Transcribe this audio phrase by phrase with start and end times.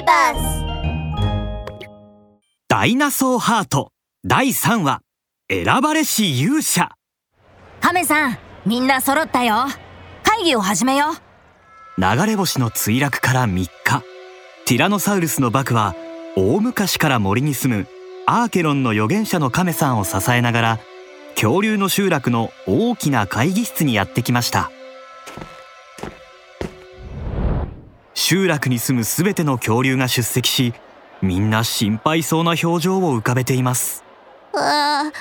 [0.00, 0.64] ビバス
[2.68, 3.92] ダイナソーハート。
[4.24, 5.02] 第3話
[5.50, 6.92] 選ばれし勇者。
[7.80, 9.66] カメさんみんな揃ったよ。
[10.22, 12.00] 会議を始めよう。
[12.00, 13.68] 流れ星の墜落から3日。
[14.66, 15.94] ティラノサウルスのバクは
[16.36, 17.86] 大昔から森に住む
[18.26, 20.78] アーケロンの預言者のカメさんを支えながら
[21.34, 24.70] 恐竜の集落の大きな会議室にやってきました
[28.30, 30.72] 集落に住むすべての恐竜が出席し
[31.20, 34.04] みんな心配そうな表情を浮かべています。
[34.54, 35.12] ああ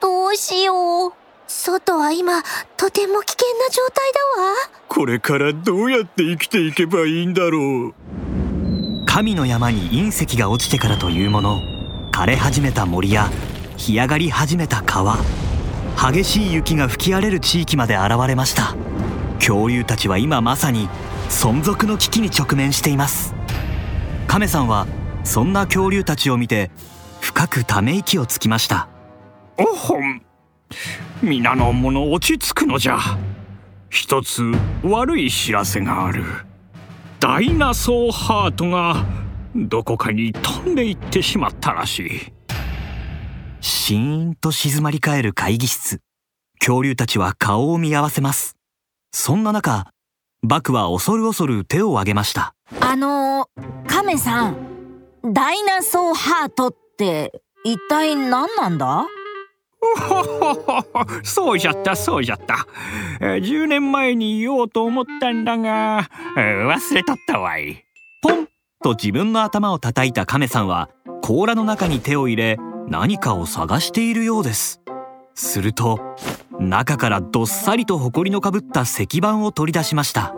[0.00, 1.12] どうしよう。
[1.46, 2.42] 外は今
[2.76, 4.54] とても危険な状態だわ。
[4.86, 7.94] これからどうやって生きていけばいいんだろう。
[9.06, 11.62] 神の山に隕石が落ちてからというもの
[12.12, 13.30] 枯れ始めた森や
[13.78, 15.16] 干上がり始めた川
[15.96, 18.76] 激しい雪が吹き荒れる地域まで現れました。
[19.38, 20.90] 恐竜たちは今まさに
[21.28, 23.34] 存続の危機に直面しています。
[24.26, 24.86] 亀さんは
[25.24, 26.70] そんな恐竜たちを見て
[27.20, 28.88] 深くため息をつきました。
[29.56, 30.22] おほん。
[31.22, 32.98] 皆の者落ち着くのじゃ。
[33.90, 34.42] 一つ
[34.82, 36.24] 悪い知らせがある。
[37.20, 39.04] ダイナソーハートが
[39.54, 42.32] どこかに飛んでいってしまったらしい。
[43.60, 46.00] シーンと静まり返る会議室。
[46.60, 48.56] 恐竜たちは顔を見合わせます。
[49.12, 49.90] そんな中
[50.42, 52.54] バクは恐る恐る手を挙げました。
[52.80, 53.48] あの
[53.86, 54.56] カメさん
[55.32, 59.06] ダイナソーハートって一体何なんだ？
[61.22, 62.66] そうじゃったそうじゃった。
[63.20, 67.84] 10年前に言おうと思ったんだが忘れとったわい。
[68.22, 68.48] ポン
[68.82, 70.88] と自分の頭を叩いたカメさんは
[71.22, 72.58] 甲羅の中に手を入れ
[72.88, 74.80] 何かを探しているようです
[75.38, 76.16] すると
[76.58, 80.34] 中からどっさりと埃のかぶった石板を取り出しました。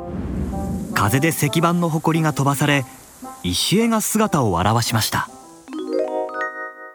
[0.94, 2.84] 風で石板の埃が飛ばされ
[3.42, 5.28] 石絵が姿を現しました。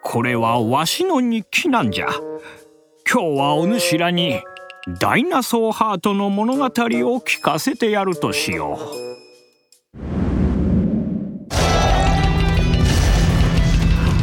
[0.03, 2.07] これはわしの日記なんじゃ。
[3.11, 4.41] 今日はお主らに
[4.99, 9.95] ダイナソーハートの物語を聞かせてやるとしよう。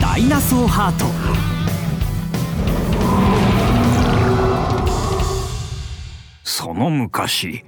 [0.01, 0.99] ダイナソーハー
[1.47, 1.52] ト。
[6.45, 7.65] その昔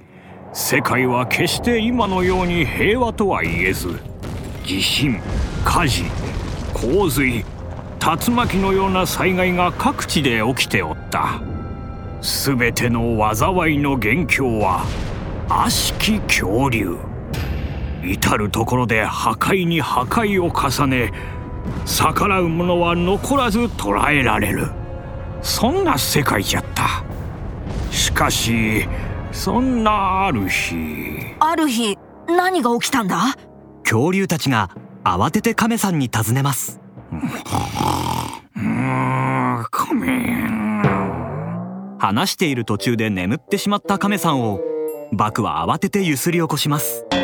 [0.53, 3.99] 世界は決して今のように平和とは言えず
[4.65, 5.19] 地震
[5.63, 6.03] 火事
[6.73, 7.45] 洪水
[7.99, 11.41] 竜巻のような災害が各地で起きておった。
[12.21, 14.85] 全ての災いの元凶は
[15.49, 16.97] 悪しき恐竜。
[18.03, 21.11] 至る所で破壊に破壊を重ね
[21.85, 24.69] 逆らう者は残らず捕らえられる。
[25.41, 27.03] そんな世界じゃった。
[28.05, 28.87] しかし
[29.31, 30.75] そんなある日。
[31.39, 33.35] ある日何が起きたんだ？
[33.83, 34.69] 恐竜たちが
[35.03, 36.79] 慌てて亀さんに尋ねます。
[37.11, 40.07] うん亀
[41.97, 44.61] 話している途中で眠ってしまった亀さんを
[45.11, 47.07] バクは慌ててゆすり起こします。
[47.09, 47.17] カ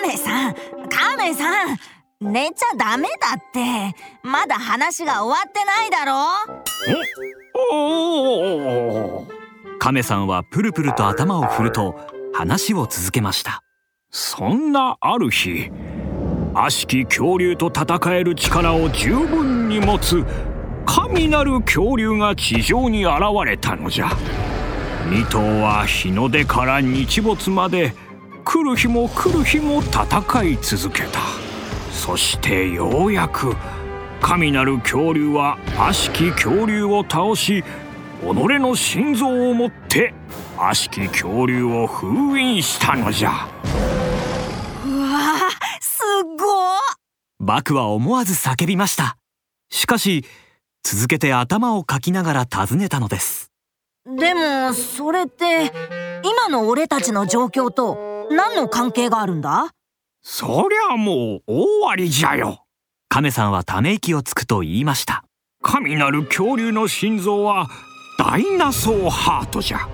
[0.00, 0.54] メさん
[0.88, 1.76] カメさん
[2.22, 3.94] 寝ちゃダメだって。
[4.22, 6.14] まだ話が終わってないだろ？
[7.70, 9.37] おお
[9.78, 11.94] 亀さんはプルプルと頭を振ると
[12.32, 13.62] 話を続けました。
[14.10, 15.70] そんなある日
[16.54, 20.24] 悪しき恐竜と戦える力を十分に持つ
[20.86, 24.10] 神なる恐竜が地上に現れたのじゃ。
[25.10, 27.94] 二頭は日の出から日没まで
[28.44, 31.20] 来る日も来る日も戦い続けた。
[31.92, 33.54] そしてようやく
[34.20, 37.62] 神なる恐竜は悪しき恐竜を倒し
[38.20, 40.12] 己の心臓を持って
[40.56, 43.48] 悪しき恐竜を封印したのじゃ。
[44.84, 45.18] うわ
[45.80, 46.02] す
[46.36, 49.16] ごバクは思わず叫びました。
[49.70, 50.24] しかし
[50.82, 53.52] 続けて頭をかきながら尋ねたのです。
[54.04, 55.72] でもそれって
[56.24, 59.68] 今の俺たちの状況と何の関係があるんだ？
[60.22, 62.64] そりゃもう大ありじゃよ。
[63.08, 65.24] 亀さんはため息をつくと言いました。
[65.62, 67.68] 神なる恐竜の心臓は
[68.18, 69.88] ダイナソーハートじゃ。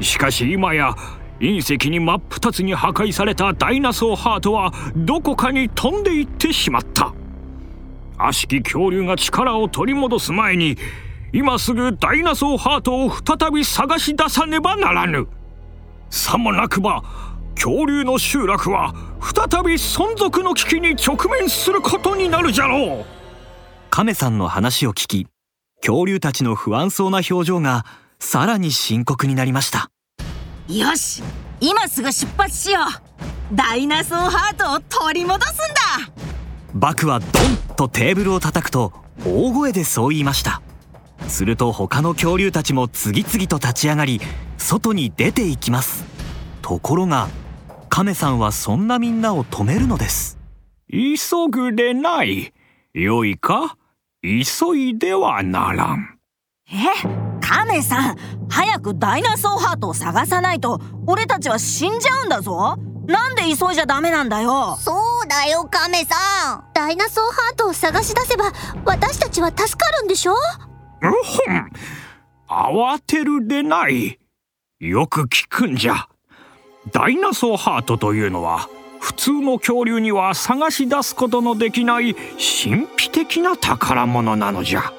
[0.00, 0.94] しかし今や
[1.40, 7.14] 隕石に真っ二つに破壊されたダイナソーハートはどこかに飛んでいってしまった。
[8.18, 10.76] 悪しき恐竜が力を取り戻す前に
[11.32, 15.26] 今すぐダイナソーハートを再び探し出さねばならぬ。
[16.10, 17.02] さもなくば
[17.54, 23.06] 恐竜の集落は再び存続の危機に直面することになるじゃろう。
[23.88, 25.26] 亀さんの話を聞き
[25.80, 27.86] 恐竜たちの不安そうな表情が
[28.18, 29.90] さらに深刻になりました。
[30.68, 31.22] よし
[31.60, 33.56] 今すぐ出発しよう。
[33.56, 36.12] ダイナソーハートを取り戻すんだ。
[36.74, 37.30] バクはドン
[37.76, 38.92] とテーブルを叩くと
[39.26, 40.62] 大声でそう言いました。
[41.26, 44.20] すると他の恐竜たちも次々と立ち上がり
[44.58, 46.04] 外に出て行きます。
[46.62, 47.28] ところが
[47.88, 50.38] カメさんはそんなみんなを止めるのです。
[50.92, 52.52] 急ぐでない。
[52.94, 53.76] よいか？
[54.22, 56.18] 急いではならん。
[56.70, 56.74] え
[57.40, 58.16] カメさん
[58.48, 62.76] 早くダイナソーハートを探さないと俺たちは死んじゃうんだぞ。
[63.06, 64.76] なんで急いじゃダメなんだよ。
[64.78, 64.92] そ
[65.24, 66.64] うだよカメさん。
[66.74, 68.52] ダイナソーハートを探し出せば
[68.84, 70.32] 私たちは助かるんでしょ？
[70.32, 70.36] う
[71.02, 71.70] ほん。
[72.46, 74.18] 慌てるでない。
[74.80, 76.08] よく聞くんじゃ。
[76.92, 78.68] ダイナソーハートというのは
[79.00, 84.92] 普通の恐竜には探し出すことのできない神秘的な宝物なのじゃ。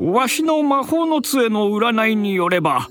[0.00, 2.88] わしの魔法の杖の占いによれば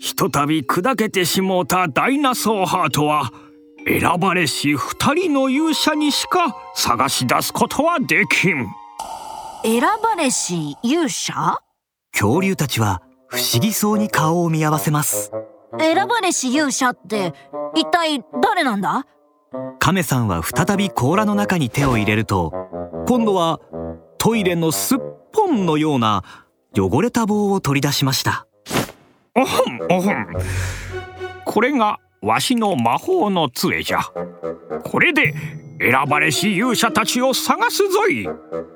[0.00, 3.32] ひとたび砕けてしもうたダイナソーハートは
[3.86, 8.66] 選ばれし二人の勇者にしか探し出すことはできん。
[9.62, 11.60] 選ばれし勇者？
[12.12, 15.30] 恐竜たちは不思議そうに顔を見合わせます。
[15.78, 17.32] 選ばれし勇者って
[17.74, 19.06] 一体誰なんだ？
[19.90, 22.52] カメさんは再び甲羅の中に手を入れると
[23.08, 23.58] 今度は
[24.18, 24.98] トイレのすっ
[25.32, 26.22] ぽんのような
[26.78, 28.46] 汚れた棒を取り出しました。
[29.34, 30.26] おほんおほん。
[31.44, 34.02] これがわしの魔法の杖じゃ。
[34.84, 35.34] これで
[35.80, 38.28] 選ばれし勇者たちを探すぞい。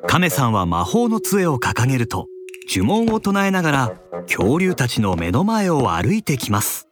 [0.08, 2.26] カメさんは魔法の杖を掲げると
[2.68, 6.83] 呪文を唱えながら恐竜たちの目の前を歩いてきます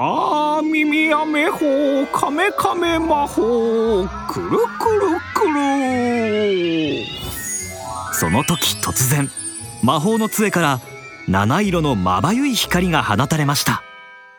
[0.00, 4.60] あー耳やめ法カメカメ魔法くるくる
[5.34, 7.04] くる。
[8.12, 9.28] その時突然
[9.82, 10.80] 魔法の杖から
[11.26, 13.82] 七色のまばゆい光が放たれました。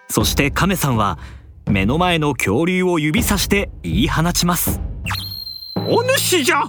[0.09, 1.19] そしてカメさんは
[1.65, 4.79] 目の前の恐竜を指さして言い放ちます。
[5.75, 6.63] お主じゃ！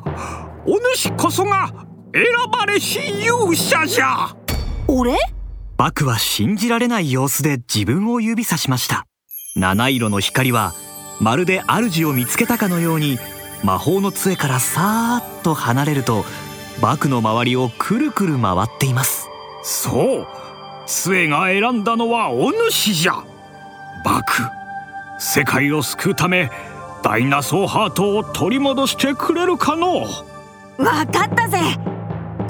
[0.66, 1.68] お主こそが
[2.12, 4.34] 選ばれし勇者じゃ！
[4.88, 5.16] 俺？
[5.80, 9.06] バクは信じられない様子で自分を指さしました。
[9.56, 10.74] 七色の光は
[11.20, 13.18] まるで主を見つけたかのように
[13.64, 16.26] 魔法の杖からさーっと離れると
[16.82, 19.26] バクの周りをくるくる回っています。
[19.62, 20.26] そう。
[20.84, 23.14] 杖が選んだのはお主じゃ。
[24.04, 24.34] バク
[25.18, 26.50] 世界を救うため
[27.02, 30.02] ダイナソーハートを取り戻してくれるかの。
[30.02, 31.58] わかったぜ。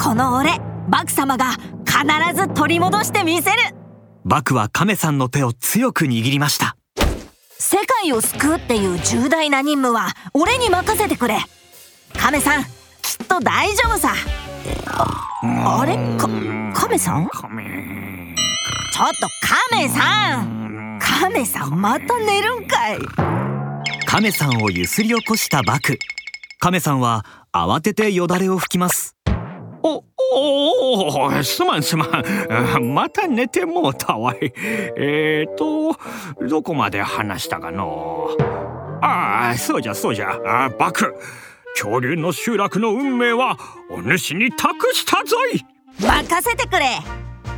[0.02, 1.56] この俺バク様が
[2.00, 3.58] 必ず取り戻してみせる。
[4.24, 6.76] バクはカメさんの手を強く握りました。
[7.58, 11.38] 世界を救うっていう重大な任務は俺に任せてくれ。
[12.18, 12.66] カメさんき
[13.22, 14.14] っと大丈夫さ。
[15.42, 15.96] あれ？
[16.16, 16.26] か
[16.74, 17.26] カメさん？
[17.26, 20.98] ちょっとカメさん！
[20.98, 22.98] カメさんまた寝るんかい。
[24.06, 25.98] カメさんをゆすり起こしたバク。
[26.60, 29.16] カメさんは慌ててよだれを拭きます
[29.82, 32.14] おおおすまんすまん。
[32.94, 34.52] また寝てもうたわい。
[34.96, 35.96] えーと
[36.46, 38.28] どこまで話したかの。
[39.02, 40.38] ああそうじゃそうじゃ。
[40.46, 41.14] あバク。
[41.74, 43.56] 恐竜の集落の運命は
[43.90, 45.64] お主に託したぞい。
[46.00, 46.98] 任せてくれ。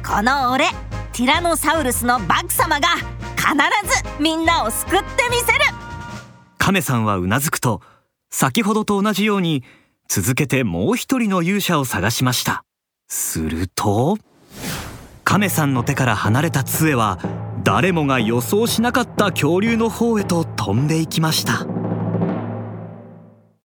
[0.06, 0.66] この俺
[1.12, 2.88] ティラノサウルスのバク様が
[3.36, 3.52] 必
[3.88, 5.58] ずみんなを救ってみせる。
[6.58, 7.80] カメさんはうなずくと
[8.30, 9.64] 先ほどと同じように
[10.08, 12.64] 続けてもう一人の勇者を探しました。
[13.08, 14.18] すると
[15.24, 17.18] 亀さんの手から離れた杖は
[17.64, 21.66] 誰もが予想しなかった恐竜の方へと飛んでいきました。